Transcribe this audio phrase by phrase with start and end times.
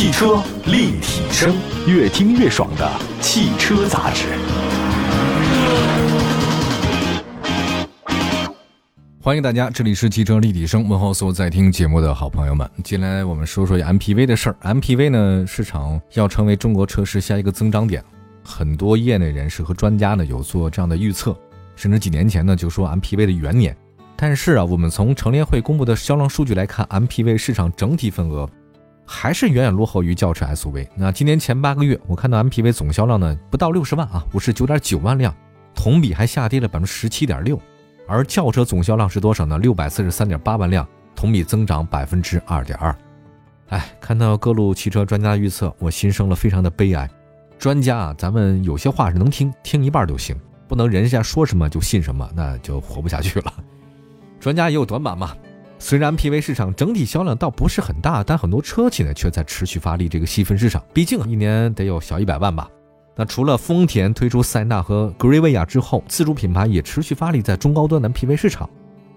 [0.00, 1.54] 汽车立体声，
[1.86, 4.28] 越听越爽的汽车杂志。
[9.20, 12.66] 欢迎大家，这里是汽车立体声，问候所有在听节目的好朋友们。
[12.82, 14.56] 接下来我们说说 MPV 的事儿。
[14.62, 18.02] MPV 呢，市场要成为中国车市下一个增长点，
[18.42, 21.38] 很多业内人士和专家呢有做这样的预测，
[21.76, 23.76] 甚至几年前呢就说 MPV 的元年。
[24.16, 28.48] 但是啊，我们从成联会公布的销量数据来看，MPV 市场整体份额
[29.12, 30.86] 还是远远落后于轿车 SUV。
[30.94, 35.34] 那今年前八个月，我看到 MPV 总销量呢不到六十万啊，五十九点九万辆，
[35.74, 37.60] 同比还下跌了百分之十七点六。
[38.06, 39.58] 而轿车总销量是多少呢？
[39.58, 42.94] 六百四十三点八万辆，同比增长百分之二点二。
[43.70, 47.10] 哎，看到各路汽车专家预测，我心生了非常的悲哀。
[47.58, 50.36] 专家啊，咱们有些话是能听，听一半就行，
[50.68, 53.52] 不能人家说什么就信什么，那就活不下去了。
[54.38, 55.36] 专家也有短板嘛。
[55.82, 62.68] 虽然 MPV 市场整体销量倒不是很大，但很多车企呢却在持续发力这个细分市场，毕竟一年得有小一百万吧。
[63.16, 68.68] 那除了丰田推出塞纳和格瑞维亚之后，自主品牌也持续发力在中高端的 MPV 市场。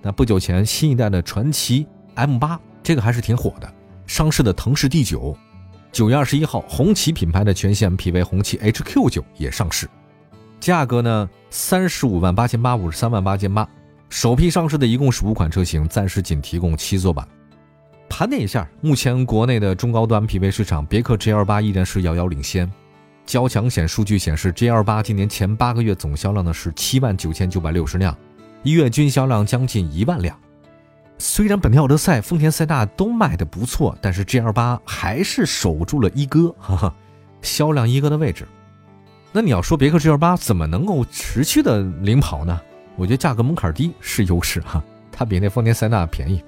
[0.01, 3.71] 那不久前，新一代的传祺 M8 这个还是挺火的。
[4.07, 5.35] 上市的腾势 D9，
[5.91, 9.87] 九月二十一号，红旗品牌的全新 MPV 红旗 HQ9 也上市，
[10.59, 13.67] 价格呢三十五万八千八，五十三万八千八。
[14.13, 17.27] 首批上市的一共是五款车型，暂时仅提供七座版。
[18.07, 22.71] 盘点一下，目前国内的中高端 MPV 市场，别克 GL8 依然是遥遥领先。
[23.25, 28.15] 交强险数据显示，GL8 今年前八个月总销量呢是七万九千九百六十辆，
[28.61, 30.39] 一月均销量将近一万辆。
[31.17, 36.95] 虽然本田奥德赛、丰田塞纳都卖的不错，但是 GL8 还是守住了一哥，哈哈，
[37.41, 38.47] 销量一哥的位置。
[39.31, 42.61] 那你要说别克 GL8 怎么能够持续的领跑呢？
[42.95, 46.43] 我觉得价格门槛低是优势哈，它比那丰田塞纳便宜。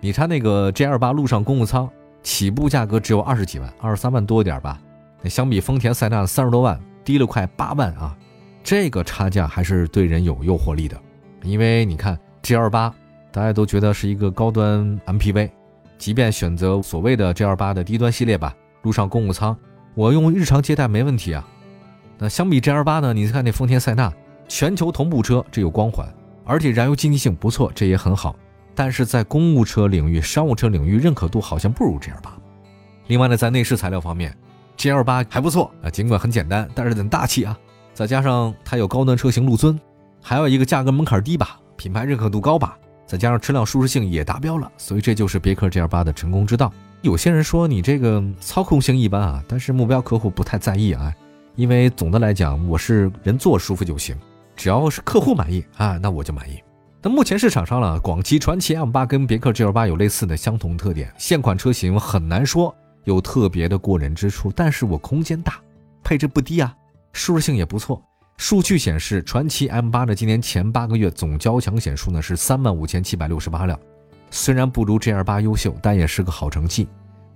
[0.00, 1.88] 你看那个 GL8 路上公务舱
[2.22, 4.80] 起步价格只有二十几万，二十三万多一点吧。
[5.20, 8.16] 那相比丰田塞纳三十多万，低了快八万啊，
[8.64, 11.00] 这个差价还是对人有诱惑力的。
[11.42, 12.92] 因为你看 G L 八，
[13.30, 15.50] 大家都觉得是一个高端 MPV，
[15.98, 19.56] 即便选择所谓的 G L 八的低端系列吧，路上公务舱，
[19.94, 21.46] 我用日常接待没问题啊。
[22.18, 24.12] 那相比 G L 八呢，你看那丰田塞纳，
[24.54, 26.06] 全球同步车，这有光环，
[26.44, 28.36] 而且燃油经济性不错，这也很好。
[28.74, 32.36] 但是在公务车领域、商务车领域，认可度好像不如 G L 八。
[33.06, 34.36] 另外呢，在内饰材料方面。
[34.76, 37.58] G L 八还不错啊，尽管很简单，但是很大气啊。
[37.94, 39.80] 再加上它有高端车型陆尊，
[40.20, 42.76] 还有一个价格门槛低吧，品牌认可度高吧，
[43.06, 46.70] 再加上车辆舒适性也达标了，所以这就是别克 G L 八的成功之道。
[47.00, 51.10] 有些人说你这个操控性一般啊，但是目标客户不太在意啊，
[51.56, 54.14] 因为总的来讲我是人坐舒服就行，
[54.56, 56.62] 只要是客户满意啊，那我就满意。
[57.02, 62.74] 那目前市场上了，广汽传祺 M 八跟别克 G L 八有类似的相同特点，现款车型很难说。
[63.04, 65.60] 有特别的过人之处，但是我空间大，
[66.04, 66.72] 配置不低啊，
[67.12, 68.00] 舒适性也不错。
[68.36, 73.76] 数据显示，传祺 M8 的今年前八个月总交强险数呢是三万五千七百六十八辆，
[74.30, 76.86] 虽然不如 GL8 优秀，但也是个好成绩。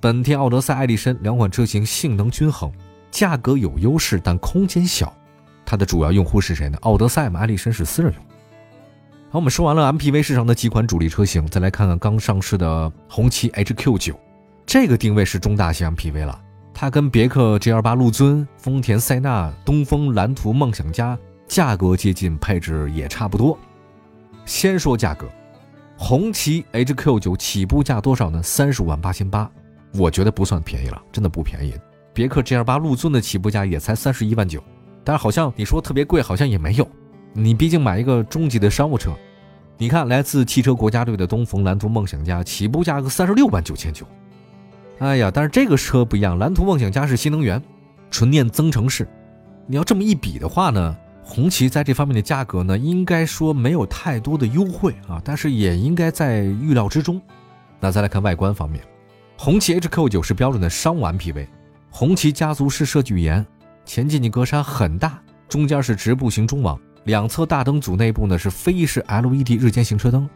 [0.01, 2.71] 本田奥德赛、艾力绅两款车型性能均衡，
[3.11, 5.13] 价格有优势，但空间小。
[5.67, 6.79] 它的主要用户是谁呢？
[6.83, 8.23] 奥德赛嘛，艾力绅是私人用。
[9.29, 14.15] 好，我们说完了 MPV 市场的几款主力车型，再来看看刚上市的红旗 HQ9。
[14.65, 16.41] 这个定位是中大型 MPV 了，
[16.73, 21.19] 它跟别克 GL8 陆尊、丰田塞纳、东风蓝图梦想家
[21.49, 23.59] 价格接近，配置也差不多。
[24.45, 25.29] 先说价格，
[25.97, 28.41] 红旗 HQ9 起步价多少呢？
[28.43, 29.51] 三十五万八千八，
[29.95, 31.75] 我觉得不算便宜了，真的不便宜。
[32.13, 34.63] 别克 GL8 陆尊的起步价也才三十一万九，
[35.07, 36.89] 但是好像你说特别贵，好像也没有。
[37.33, 39.13] 你毕竟买一个中级的商务车，
[39.79, 44.05] 你看来自汽车国家队的东风蓝图梦想家起步价格三十六万九千九。
[44.99, 47.63] 哎呀，但是这个车不一样，蓝图梦想家是新能源，
[48.11, 49.07] 纯电增程式。
[49.69, 57.23] 你要这么一比的话呢，红旗在这方面的价格呢，应该说没有太多的优惠啊，但是也应该在预料之中。
[57.79, 58.83] 那再来看外观方面，
[59.37, 61.47] 红旗 HQ9 是标准的商务 MPV，
[61.91, 63.47] 红旗家族式设计语言，
[63.87, 65.19] 前进气格栅很大，
[65.49, 70.29] 中间是直步型中网，两侧大灯组内部呢是飞翼式 LED 日间行车灯。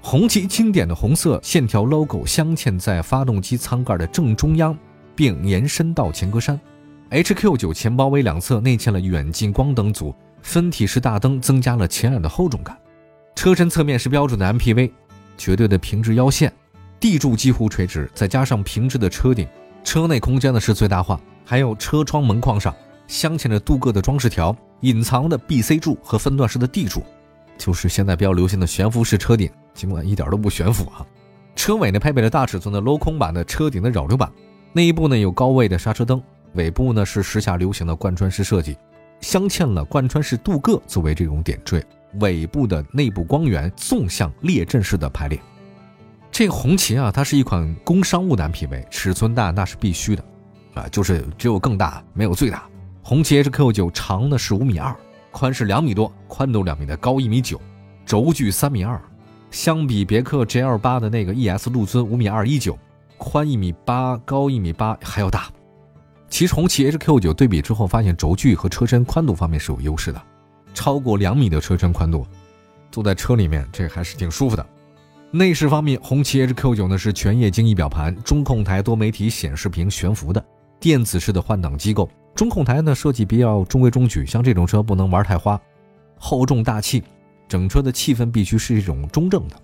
[0.00, 4.76] 红旗经典的红色线条 logo 镶嵌在发动机舱盖的正中央，
[5.16, 6.58] 并延伸到前格栅。
[7.10, 12.78] HQ9 前包围两侧内嵌了远近光灯组，分体式大灯增加了前脸的厚重感。
[13.34, 14.92] 车身侧面是标准的 MPV，
[15.36, 16.52] 绝对的平直腰线，
[17.00, 19.48] 地柱几乎垂直，再加上平直的车顶，
[19.82, 21.20] 车内空间呢是最大化。
[21.46, 22.74] 还有车窗门框上
[23.06, 27.02] 镶嵌着镀铬的装饰条，隐藏的 BC 柱和分段式的 D 柱，
[27.58, 29.50] 就是现在比较流行的悬浮式车顶。
[29.74, 31.04] 尽管一点都不悬浮啊，
[31.56, 34.30] 车尾呢配备了大尺寸的镂空版的车顶的扰流板，
[34.72, 36.22] 内部呢有高位的刹车灯，
[36.52, 38.76] 尾部呢是时下流行的贯穿式设计，
[39.20, 41.84] 镶嵌了贯穿式镀铬作为这种点缀，
[42.20, 45.40] 尾部的内部光源纵向列阵式的排列。
[46.30, 50.24] 这个红旗啊，它是一款工商务的 MPV，尺寸大那是必须的，
[50.74, 52.64] 啊，就是只有更大，没有最大。
[53.06, 54.96] 红旗 HQ9 长呢是五米二，
[55.30, 57.60] 宽是两米多，宽度两米的，高一米九，
[58.06, 58.98] 轴距三米二。
[59.50, 62.78] 相比别克 GL8 的那个 ES 陆尊五米二一九，
[63.18, 65.50] 宽一米八，高一米八还要大。
[66.30, 70.22] 其实红旗 HQ9 对比之后，发现轴距和车身宽度方面是有优势的，
[70.72, 72.26] 超过两米的车身宽度，
[72.90, 74.66] 坐在车里面这还是挺舒服的。
[75.30, 80.42] 内饰方面，红旗 HQ9 呢是全液晶仪表盘，中控台多媒体显示屏悬浮的
[80.80, 82.08] 电子式的换挡机构。
[82.34, 85.60] 中控台呢设计比较中规中矩，像这种车不能玩太花。
[86.16, 87.02] 厚重大气，
[87.46, 89.56] 整车的气氛必须是一种中正的。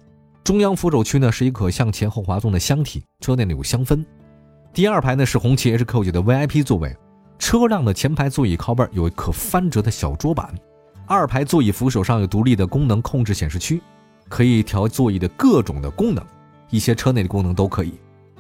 [0.44, 4.05] 中央扶手区呢是一可向前后滑动的箱体，车内呢有香氛。
[4.72, 6.96] 第二排呢是红旗 HQ9 的 VIP 座位，
[7.38, 10.55] 车辆的前排座椅靠背有一可翻折的小桌板，
[11.06, 13.82] 二排座椅扶手上有独立的功能控制显示区。
[14.28, 16.25] 可以调座椅的各种的功能，
[16.70, 17.94] 一些车内的功能都可以，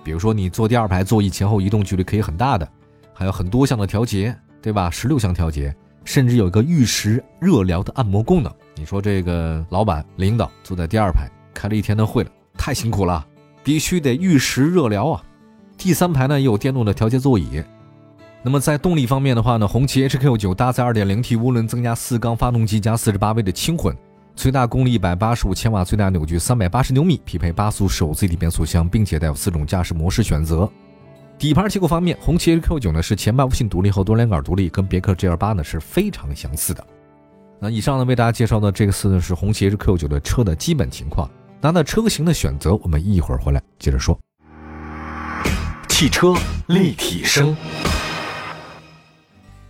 [0.04, 2.68] 比如说你坐第二排座椅前后移动距离可以很大的，
[3.20, 4.88] 还有很多项的调节，对吧？
[4.88, 5.76] 十六项调节，
[6.06, 8.50] 甚至有一个玉石热疗的按摩功能。
[8.76, 13.22] 你说这个老板领导坐在第二排开了一天的会了，太辛苦了，
[13.62, 15.22] 必须得玉石热疗啊。
[15.76, 17.62] 第三排呢也有电动的调节座椅。
[18.42, 23.94] 那么在动力方面的话呢，红旗 HQ9 搭载 2.0T 涡轮增压四缸发动机加48 V 的轻混。
[24.34, 30.66] 最大功率一百八十五千瓦，最大扭矩三百八十牛米，匹配八速手自一体变速箱，并且带有四种驾驶模式选择。
[31.40, 36.86] 底盘结构方面，红旗 HQ9 呢是前麦弗逊独立后多连杆独立，跟别克 GL8 呢是非常相似的。
[37.58, 41.26] 那以上呢为大家介绍的这个四呢是红旗 HQ9 的车的基本情况。
[41.58, 44.18] 那那车型的选择，我们一会儿回来接着说。
[45.88, 46.34] 汽车
[46.66, 47.56] 立体声。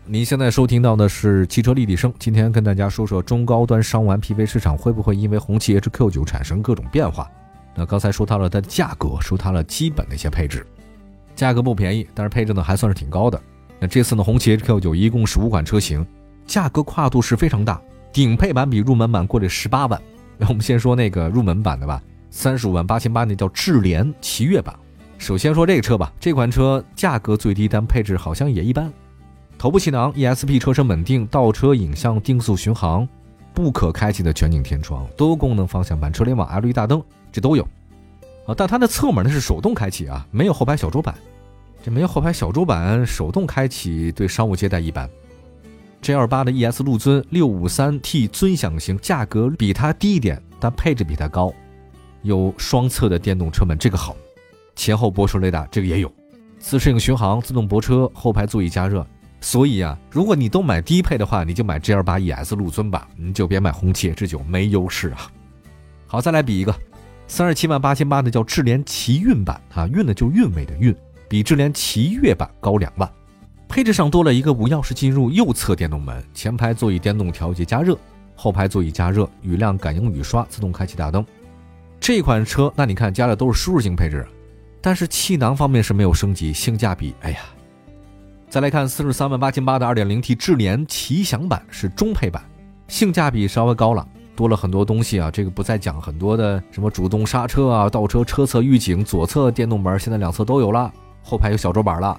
[0.05, 7.31] 您现在收听到的是汽车立体声，今天跟大家说说中高端商务 MPV 市场会不会因为红旗 HQ9 产生各种变化？
[7.77, 10.67] 那刚才说到了它的价格，说它了基本的一些配置，
[11.41, 13.41] 价格不便宜，但是配置呢还算是挺高的。
[13.79, 16.07] 那这次呢，红旗 HQ9 一共是五款车型，
[16.47, 17.81] 价格跨度是非常大，
[18.13, 19.99] 顶配版比入门版贵了十八万。
[20.37, 24.79] 那我们先说那个入门版的吧，三十五万八千八，那叫智联奇越版。
[25.17, 28.93] 首先说这个车吧，这款车价格最低，但配置好像也一般。
[29.57, 33.09] 头部气囊、ESP 车身稳定、倒车影像、定速巡航、
[33.55, 37.03] 不可开启的全景天窗、多功能方向盘、车联网、LED 大灯，
[37.33, 37.67] 这都有。
[38.47, 41.15] 啊，但它的侧门呢是手动开启啊，没有后排小桌板。
[41.83, 45.09] 这没有后排小桌板，手动开启对商务接待一般。
[46.03, 51.53] G28 的 ES 陆尊 653T 尊享型，价格比它低一点，但配置比它高，
[52.23, 54.17] 有双侧的电动车门，这个好。
[54.77, 56.11] 前后泊车雷达，这个也有。
[56.59, 59.07] 自适应巡航、自动泊车、后排座椅加热。
[59.43, 65.31] 所以啊，如果你都买低配的话，你就买 GL 八 ES 陆尊吧，你就别买红旗 H 九，没优势啊。
[66.07, 66.75] 好，再来比一个，
[67.27, 70.95] 三十七万八千八的叫智联奇韵版啊，韵呢就韵味的韵，
[71.31, 73.09] 比智联奇越版高两万。
[73.69, 77.97] 配置上多了一个无钥匙进入右侧电动门，前排座椅电动调节加热，
[78.35, 81.25] 后排座椅加热，雨量感应雨刷，自动开启大灯。
[82.01, 84.27] 这款车那你看加的都是舒适性配置，
[84.81, 87.39] 但是气囊方面是没有升级，性价比，哎呀。
[88.49, 92.43] 再来看四十三万八千八的二点零 T 智联奇享版是中配版，
[92.89, 95.31] 性价比稍微高了，多了很多东西啊。
[95.31, 102.19] 这个不再讲很多的什么主动刹车啊、倒车车侧预警、左侧电动门，现在两侧都有了，后排有小桌板了。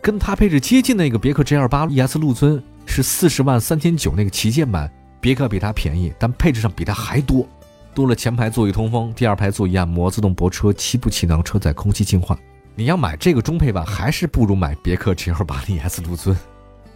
[0.00, 4.90] 跟它配置接近的那个别克 GL 八 ES 陆尊是四十万三千九那个旗舰版，
[5.20, 7.46] 别克比它便宜，但配置上比它还多，
[7.94, 12.36] 多了前排座椅通风、第二排座椅按摩、自动泊车、七部气囊、车载空气净化。
[12.74, 16.36] 你要买这个中配版，还是不如买别克 GL 八 ES 陆尊，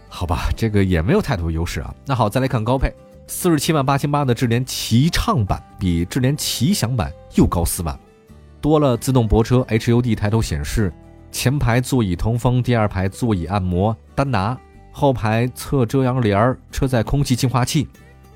[0.09, 1.95] 好吧，这个也没有太多优势啊。
[2.05, 2.93] 那好，再来看高配，
[3.27, 7.97] 四十七万八千八的智联奇畅版，比智联奇享版又高四万，
[8.59, 10.91] 多了自动泊车、HUD 抬头显示、
[11.31, 14.57] 前排座椅通风、第二排座椅按摩单拿、
[14.91, 17.87] 后排侧遮阳帘、车载空气净化器。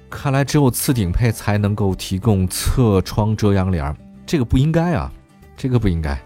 [0.09, 3.95] 看来只有次顶配才能够提供侧窗遮阳帘儿，
[4.25, 5.11] 这个不应该啊，
[5.55, 6.21] 这个不应该。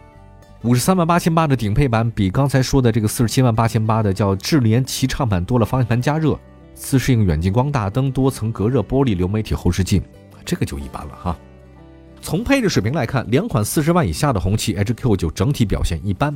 [0.63, 6.35] 五十三万八千八的顶配版比刚才说的这个四十七万八千八的叫智联奇畅版多了方向盘加热、
[6.73, 10.01] 自适应远近光大灯、多层隔热玻璃流媒体后视镜，
[10.43, 11.37] 这个就一般了哈。
[12.19, 16.35] 从配置水平来看，两款四十万以下的红旗 HQ9 整体表现一般，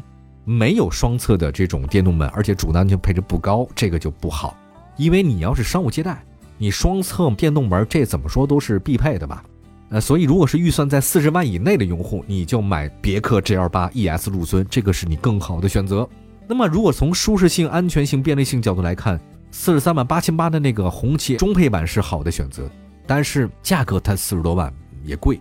[0.50, 4.58] 没有双侧的这种电动门，而且主安全配置不高，这个就不好。
[4.98, 6.24] 因为你要是商务接待，
[6.58, 9.44] 你双侧电动门这怎么说都是必配的吧。
[9.90, 16.10] 呃，所以如果是预算在四十万以内的用户，你就买别克 GL 八 ES 陆尊，这个是你更好的选择。
[16.48, 22.68] 那么如果从舒适性、安全性、便利性角度来看，四十三万八千八的那个红旗中配版是好的选择，
[23.06, 25.40] 但是价格它四十多万也贵。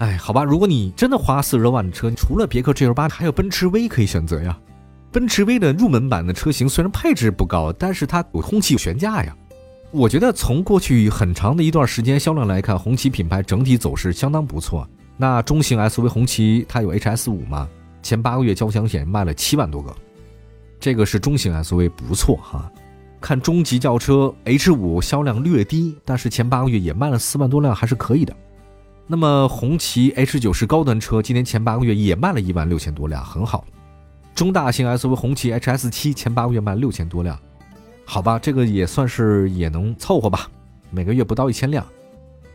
[0.00, 4.58] 哎，好吧，如果你真的花四十多万的车，除了别克 GL 八，还有奔驰 V 可以选择呀。
[5.12, 9.36] 奔驰 V 的入门版的车型虽然配置不高，但是它有红旗悬架呀。
[9.90, 14.88] 我觉得从过去很长的一段时间销量来看，红旗品牌整体走势相当不错。
[15.18, 17.68] 那中型 SUV 红旗它有 HS 五嘛？
[18.02, 19.94] 前八个月交强险卖了七万多个，
[20.80, 22.72] 这个是中型 SUV 不错哈。
[23.20, 28.34] 看中级轿车 H 五销量略低，但是前八个月也卖了四万多辆，还是可以的。
[29.12, 33.64] 那么红旗 H 九是高端车，今年前八个月也卖了一万六千多辆，很好。
[34.36, 37.36] 中大型 SUV 红旗 HS 七前八个月卖六千多辆。
[38.04, 40.48] 好吧，这个也算是也能凑合吧，
[40.92, 41.84] 每个月不到一千辆。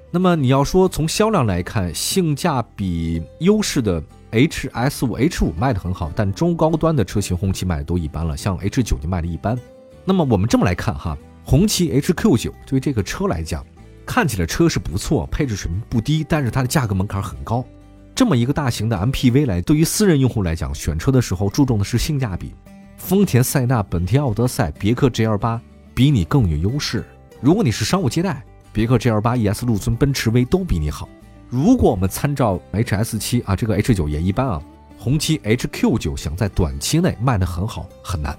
[0.09, 9.59] 那么你要说从销量来看，性价比优势的 HS 五、H 五卖的很好，但中高端的车型红旗卖的都一般了，像 H 九就卖的一般。
[10.05, 13.65] 那么我们这么来看哈，红旗 HQ 九对于这个车来讲，
[14.05, 17.65] 看起来车是不错，配置水平不低，但是它的价格门槛很高。
[18.13, 22.53] 这么一个大型的 MPV 来，对于私人用户来讲，选车的时候注重的是性价比。
[22.97, 25.61] 丰田塞纳、本田奥德赛、别克 GL 八
[25.93, 27.03] 比你更有优势。
[27.41, 31.09] 如果你是商务接待，别克 GL 八、ES 陆尊、奔驰 V 都比你好。
[31.49, 34.61] 如果我们参照 HS 七啊，这个 H 九也一般啊。
[34.97, 38.35] 红旗 HQ 九想在短期内卖得很好很难，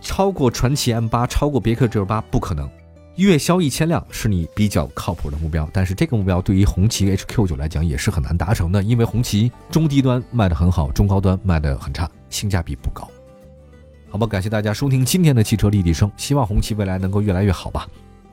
[0.00, 2.68] 超过传祺 M 八、超过别克 GL 八不可能。
[3.16, 13.08] 月销一千辆是你比较靠谱的目标，但是这个目标对于红旗 HQ 九来讲也是很难达成的，因为红旗中低端卖得很好，中高端卖得很差，性价比不高。
[14.10, 17.86] 好吧，感谢大家收听今天的汽车立体声，希望红旗未来能够越来越好吧，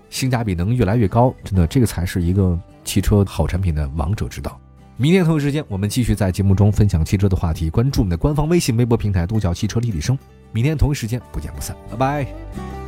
[0.10, 4.60] 性价比能越来越高，真的这个才是一个汽车好产品的王者之道。
[4.98, 10.18] 明天同一时间，我们继续在节目中分享汽车的话题，关注我们的官方微信、微博平台，都叫汽车立体声。
[10.52, 12.81] 明天同一时间不见不散，拜拜。